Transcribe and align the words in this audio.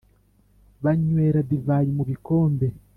banywera 0.83 1.39
divayi 1.49 1.89
mu 1.97 2.03
bikombe, 2.09 2.67